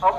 بسم 0.00 0.12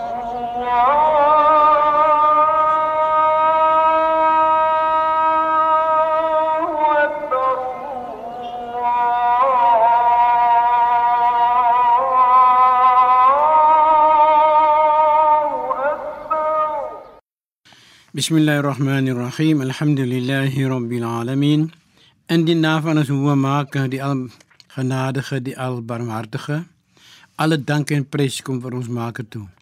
الله 18.38 18.57
الرحمن 18.59 19.07
الرحيم 19.09 19.61
الحمد 19.61 20.00
لله 20.00 20.68
رب 20.68 20.91
العالمين 20.93 21.71
ان 22.32 22.45
دي 22.45 22.54
نافن 22.54 23.11
هو 23.11 23.36
ما 23.36 23.63
كان 23.63 23.89
دي 23.89 24.05
ال 24.05 24.29
genadige 24.77 25.34
دي 25.34 25.57
ال 25.68 25.82
barmhartige. 25.82 26.66
Alle 27.41 27.57
dank 27.63 27.89
en 27.89 28.05
prijs 28.09 28.41
kom 28.41 28.61
vir 28.61 28.73
ons 28.73 28.88
maker 28.88 29.25
toe. 29.29 29.61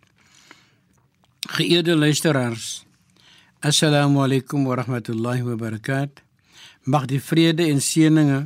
Geëerde 1.59 1.95
luisteraars. 1.95 2.85
Assalamu 3.59 4.21
alaykum 4.23 4.63
wa 4.63 4.77
rahmatullahi 4.79 5.43
wa 5.43 5.55
barakatuh. 5.59 6.23
Mag 6.87 7.03
die 7.11 7.19
vrede 7.19 7.65
en 7.67 7.81
seëninge 7.83 8.45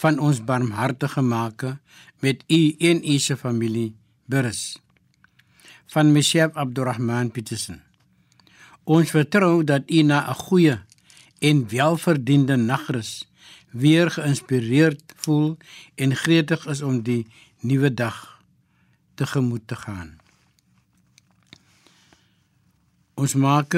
van 0.00 0.16
ons 0.16 0.38
barmhartige 0.40 1.20
Maker 1.20 1.74
met 2.24 2.40
u 2.48 2.60
en 2.88 3.02
u 3.04 3.18
se 3.20 3.36
familie 3.36 3.92
berus. 4.24 4.78
Van 5.92 6.12
Meshab 6.12 6.56
Abdurrahman 6.56 7.28
Petersen. 7.30 7.82
Ons 8.84 9.12
vertrou 9.12 9.60
dat 9.64 9.84
u 9.84 10.02
na 10.02 10.24
'n 10.30 10.34
goeie 10.34 10.78
en 11.38 11.68
welverdiende 11.68 12.56
nagrus 12.56 13.28
weer 13.70 14.10
geïnspireerd 14.10 15.02
voel 15.16 15.56
en 15.94 16.16
gretig 16.16 16.66
is 16.66 16.80
om 16.82 17.02
die 17.02 17.26
nuwe 17.60 17.94
dag 17.94 18.40
tegemoet 19.14 19.68
te 19.68 19.76
gaan. 19.76 20.17
Ons 23.18 23.32
maak 23.34 23.74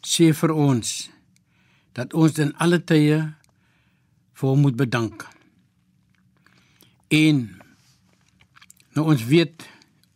sê 0.00 0.30
vir 0.32 0.52
ons 0.56 0.92
dat 1.98 2.14
ons 2.16 2.38
in 2.40 2.54
alle 2.64 2.78
tye 2.80 3.18
vir 4.40 4.46
hom 4.48 4.62
moet 4.64 4.78
bedank. 4.78 5.26
En 7.12 7.42
nou 8.96 9.04
ons 9.12 9.26
weet 9.28 9.66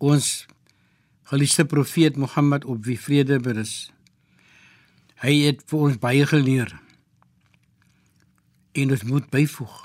ons 0.01 0.31
geliefde 1.29 1.69
profeet 1.69 2.17
Mohammed 2.17 2.65
op 2.65 2.89
wie 2.89 2.97
vrede 2.97 3.37
berus. 3.45 3.93
Hy 5.21 5.37
het 5.45 5.61
vir 5.69 5.89
ons 5.91 6.01
baie 6.01 6.25
geleer. 6.33 6.73
En 8.73 8.97
ons 8.97 9.09
moet 9.13 9.29
byvoeg 9.29 9.79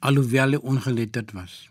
alhoewel 0.00 0.56
hy 0.56 0.64
ongeletterd 0.64 1.36
was. 1.36 1.66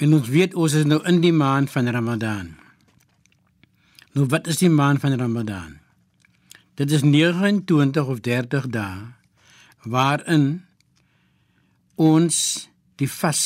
En 0.00 0.14
ons 0.16 0.28
weet 0.32 0.54
ons 0.56 0.72
is 0.72 0.86
nou 0.88 0.98
in 1.08 1.20
die 1.20 1.34
maand 1.36 1.68
van 1.70 1.88
Ramadan. 1.92 2.54
Nou 4.16 4.24
wat 4.32 4.48
is 4.48 4.62
die 4.62 4.72
maand 4.72 5.02
van 5.02 5.12
Ramadan? 5.20 5.76
Dit 6.80 6.90
is 6.90 7.04
29 7.04 8.06
of 8.08 8.22
30 8.24 8.70
dae 8.72 9.10
waarin 9.84 10.64
ons 12.00 12.36
die 13.00 13.08
vas 13.08 13.42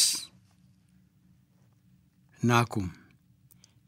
nakom. 2.39 2.93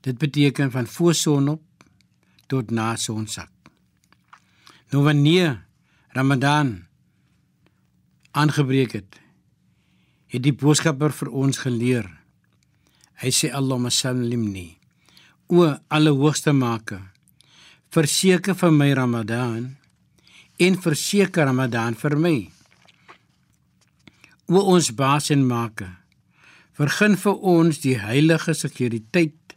Dit 0.02 0.18
beteken 0.18 0.70
van 0.70 0.86
voor 0.86 1.14
sonop 1.14 1.62
tot 2.50 2.70
na 2.70 2.96
sonsak. 2.96 3.50
Nou 4.90 5.04
wanneer 5.06 5.62
Ramadan 6.14 6.86
aangebreek 8.30 8.92
het, 8.92 9.18
het 10.26 10.42
die 10.42 10.54
boodskapper 10.54 11.14
vir 11.14 11.30
ons 11.30 11.58
geleer. 11.58 12.06
Hy 13.22 13.30
sê 13.32 13.50
Allahumma 13.52 13.90
sallimni. 13.90 14.76
O 15.48 15.62
alle 15.88 16.10
hoogste 16.10 16.52
maker, 16.52 17.00
verseker 17.94 18.54
vir 18.54 18.72
my 18.74 18.90
Ramadan 18.98 19.76
en 20.58 20.78
verseker 20.84 21.46
Ramadan 21.46 21.94
vir 21.94 22.16
my. 22.18 22.36
O 24.50 24.60
ons 24.74 24.90
baas 24.90 25.30
en 25.30 25.46
maker, 25.46 25.94
vergun 26.76 27.16
vir 27.16 27.40
ons 27.54 27.80
die 27.84 27.96
heilige 27.98 28.54
sekuriteit 28.54 29.56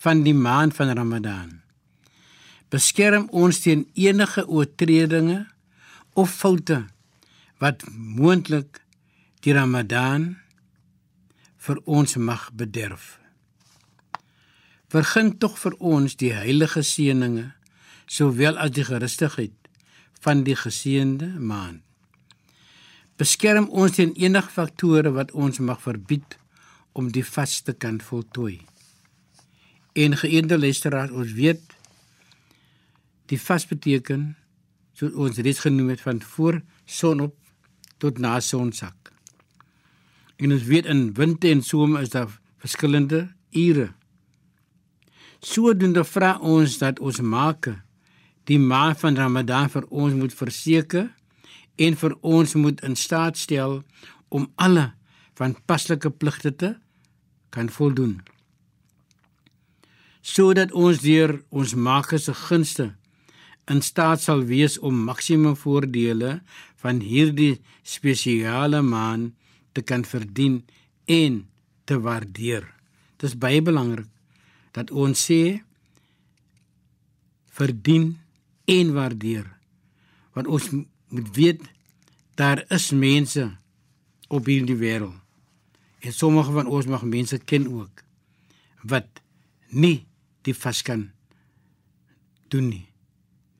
van 0.00 0.22
die 0.24 0.34
maand 0.34 0.76
van 0.78 0.94
Ramadan. 0.96 1.60
Beskerm 2.70 3.28
ons 3.30 3.60
teen 3.64 3.84
enige 3.94 4.46
oortredinge 4.46 5.44
of 6.14 6.32
foute 6.32 6.84
wat 7.62 7.84
moontlik 7.92 8.80
die 9.44 9.54
Ramadan 9.56 10.36
vir 11.66 11.80
ons 11.84 12.16
mag 12.16 12.50
bederf. 12.54 13.16
Vergun 14.92 15.32
tog 15.42 15.56
vir 15.58 15.74
ons 15.82 16.14
die 16.20 16.30
heilige 16.34 16.82
seëninge 16.86 17.48
sowel 18.06 18.58
as 18.62 18.70
die 18.76 18.86
gerustigheid 18.86 19.56
van 20.22 20.44
die 20.46 20.54
geseënde 20.56 21.32
maand. 21.42 21.82
Beskerm 23.16 23.70
ons 23.72 23.96
teen 23.96 24.12
enige 24.20 24.52
faktore 24.52 25.10
wat 25.16 25.32
ons 25.32 25.58
mag 25.58 25.80
verbied 25.80 26.36
om 26.92 27.08
die 27.12 27.24
vaste 27.24 27.72
kan 27.72 27.96
voltooi. 28.04 28.60
En 29.96 30.16
geëerde 30.20 30.58
luisteraars, 30.60 31.10
ons 31.10 31.32
weet 31.32 31.64
die 33.32 33.40
vas 33.40 33.64
beteken 33.66 34.34
soos 34.96 35.16
ons 35.16 35.40
reeds 35.40 35.64
genoem 35.64 35.94
het 35.94 36.04
van 36.04 36.20
voor 36.22 36.60
sonop 36.84 37.34
tot 37.98 38.20
na 38.20 38.36
sonsak. 38.40 39.15
En 40.36 40.52
ons 40.52 40.64
weet 40.68 40.86
in 40.86 41.12
winter 41.16 41.50
en 41.50 41.62
somer 41.62 42.04
is 42.04 42.12
daar 42.12 42.30
verskillende 42.60 43.28
ure. 43.50 43.92
Sodoende 45.40 46.04
vra 46.04 46.36
ons 46.40 46.78
dat 46.78 47.00
ons 47.00 47.20
maak 47.20 47.70
die 48.50 48.58
maand 48.58 48.98
van 49.00 49.16
Ramadan 49.16 49.70
vir 49.72 49.86
ons 49.90 50.14
moet 50.16 50.34
verseker 50.34 51.08
en 51.76 51.96
vir 52.00 52.14
ons 52.20 52.54
moet 52.54 52.80
in 52.86 52.96
staat 52.96 53.38
stel 53.38 53.80
om 54.28 54.48
alle 54.56 54.90
van 55.38 55.56
paslike 55.68 56.10
pligte 56.10 56.52
te 56.56 56.74
kan 57.50 57.68
voldoen. 57.72 58.20
Sodat 60.20 60.72
ons 60.72 61.00
deur 61.04 61.38
ons 61.50 61.74
Maker 61.74 62.20
se 62.20 62.34
gunste 62.34 62.90
in 63.70 63.82
staat 63.82 64.22
sal 64.22 64.44
wees 64.46 64.78
om 64.78 65.04
maksimum 65.08 65.56
voordele 65.58 66.40
van 66.82 67.02
hierdie 67.02 67.56
spesiale 67.82 68.82
maand 68.82 69.34
te 69.76 69.84
kan 69.84 70.04
verdien 70.08 70.62
en 71.04 71.42
te 71.84 72.00
waardeer. 72.00 72.64
Dit 73.20 73.30
is 73.30 73.38
baie 73.38 73.60
belangrik 73.62 74.08
dat 74.76 74.90
ons 74.90 75.20
sê 75.28 75.60
verdien 77.56 78.14
en 78.68 78.92
waardeer. 78.96 79.46
Want 80.36 80.48
ons 80.52 80.70
moet 80.72 81.30
weet 81.36 81.62
daar 82.36 82.64
is 82.72 82.90
mense 82.92 83.46
op 84.28 84.48
hierdie 84.48 84.76
wêreld. 84.76 85.16
En 86.04 86.12
sommige 86.12 86.52
van 86.52 86.68
ons 86.68 86.88
mag 86.90 87.04
mense 87.08 87.38
ken 87.38 87.68
ook 87.72 88.02
wat 88.86 89.22
nie 89.72 90.04
die 90.46 90.54
vas 90.54 90.82
kan 90.86 91.08
doen 92.52 92.68
nie. 92.68 92.84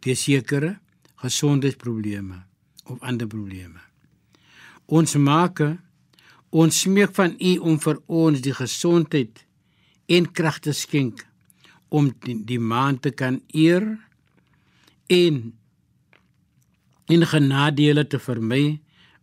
Dis 0.05 0.27
sekere 0.29 0.77
gesondheidsprobleme 1.25 2.43
of 2.87 3.01
ander 3.01 3.27
probleme. 3.27 3.81
Ons 4.87 5.17
maak 5.19 5.65
ons 6.51 6.81
smeek 6.85 7.15
van 7.17 7.35
U 7.41 7.57
om 7.59 7.79
vir 7.83 8.01
ons 8.07 8.43
die 8.43 8.55
gesondheid 8.55 9.45
en 10.07 10.29
krag 10.33 10.61
te 10.63 10.73
skenk 10.73 11.25
om 11.89 12.11
die, 12.25 12.37
die 12.45 12.61
maand 12.61 13.03
te 13.03 13.11
kan 13.11 13.41
eer 13.55 13.87
en 15.13 15.55
in 17.07 17.27
genadele 17.27 18.05
te 18.07 18.19
vermy 18.19 18.81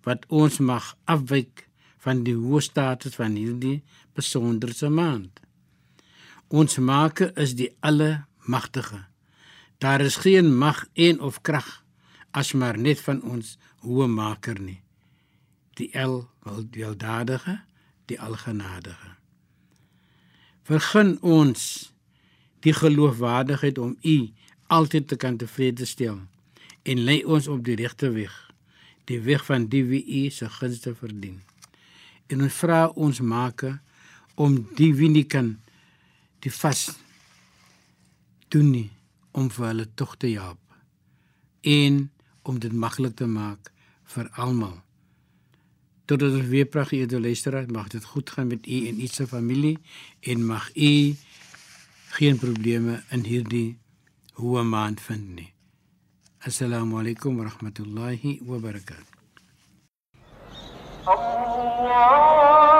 wat 0.07 0.25
ons 0.31 0.59
mag 0.59 0.93
afwyk 1.07 1.67
van 2.03 2.23
die 2.27 2.35
hoë 2.35 2.61
status 2.63 3.15
van 3.19 3.35
hierdie 3.39 3.81
besonderse 4.15 4.89
maand. 4.91 5.39
Ons 6.51 6.77
maak 6.77 7.23
is 7.39 7.55
die 7.59 7.71
almagtige. 7.81 9.05
Daar 9.79 10.03
is 10.03 10.19
geen 10.23 10.51
mag 10.55 10.83
en 10.93 11.19
of 11.19 11.41
krag 11.41 11.83
as 12.31 12.53
maar 12.53 12.77
net 12.77 12.99
van 13.03 13.21
ons 13.23 13.57
hoë 13.83 14.07
maker 14.11 14.59
nie. 14.59 14.81
Die 15.73 15.89
El 15.91 16.27
weldadige, 16.43 17.61
die 18.05 18.19
algenadige. 18.21 19.15
Vergun 20.63 21.17
ons 21.21 21.93
die 22.63 22.73
geloofwaardigheid 22.73 23.77
om 23.77 23.97
U 24.01 24.17
altyd 24.67 25.07
te 25.07 25.15
kan 25.15 25.37
tevrede 25.37 25.85
stel 25.85 26.21
en 26.83 27.03
lei 27.07 27.23
ons 27.23 27.47
op 27.47 27.63
die 27.65 27.75
regte 27.79 28.11
weg, 28.15 28.33
die 29.09 29.19
weg 29.23 29.43
van 29.45 29.67
die 29.71 29.83
wie 29.87 30.03
U 30.03 30.29
se 30.29 30.49
gunste 30.49 30.95
verdien. 30.95 31.41
En 32.27 32.43
ons 32.45 32.59
vra 32.61 32.87
ons 32.95 33.19
maker 33.19 33.79
om 34.35 34.55
die 34.77 34.93
wie 34.95 35.09
nie 35.09 35.27
kan 35.27 35.55
die 36.43 36.51
vas 36.51 36.89
doen 38.53 38.71
nie 38.71 38.89
om 39.31 39.49
vir 39.53 39.69
hulle 39.69 39.85
tog 39.99 40.15
te 40.21 40.31
help 40.33 40.59
en 41.73 41.99
om 42.43 42.59
dit 42.59 42.73
maklik 42.85 43.15
te 43.19 43.27
maak 43.29 43.71
vir 44.15 44.29
almal 44.45 44.75
Totdat 46.05 46.33
ons 46.35 46.49
weer 46.51 46.65
praat 46.67 46.89
geëerde 46.91 47.19
luisteraar, 47.19 47.69
mag 47.71 47.87
dit 47.87 48.03
goed 48.03 48.29
gaan 48.29 48.47
met 48.47 48.67
u 48.67 48.87
en 48.87 48.99
u 48.99 49.07
se 49.07 49.27
familie 49.27 49.77
en 50.19 50.45
mag 50.45 50.75
u 50.75 51.15
geen 52.17 52.37
probleme 52.37 53.03
in 53.09 53.23
hierdie 53.23 53.77
hoë 54.35 54.63
maand 54.67 55.01
vind 55.01 55.35
nie. 55.37 55.53
Assalamu 56.43 56.99
alaykum 56.99 57.39
wa 57.39 57.47
rahmatullahi 57.47 58.39
wa 58.43 58.59
barakatuh. 58.59 59.11
Allah 61.05 62.72